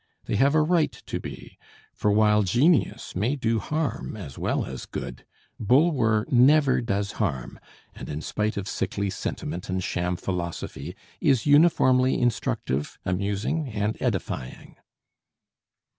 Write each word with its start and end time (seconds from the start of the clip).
They 0.25 0.35
have 0.37 0.55
a 0.55 0.63
right 0.63 0.91
to 1.05 1.19
be; 1.19 1.59
for 1.93 2.11
while 2.11 2.41
genius 2.41 3.15
may 3.15 3.35
do 3.35 3.59
harm 3.59 4.17
as 4.17 4.35
well 4.35 4.65
as 4.65 4.87
good, 4.87 5.25
Bulwer 5.59 6.25
never 6.31 6.81
does 6.81 7.11
harm, 7.11 7.59
and 7.93 8.09
in 8.09 8.23
spite 8.23 8.57
of 8.57 8.67
sickly 8.67 9.11
sentiment 9.11 9.69
and 9.69 9.83
sham 9.83 10.15
philosophy, 10.15 10.95
is 11.19 11.45
uniformly 11.45 12.19
instructive, 12.19 12.97
amusing, 13.05 13.69
and 13.69 13.95
edifying. 14.01 14.75